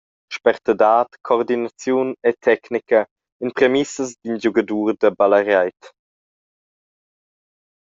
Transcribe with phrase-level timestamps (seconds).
[0.35, 2.99] Spertadad, coordinaziun e tecnica
[3.43, 5.81] ein premissas d’in giugadur da ballareit.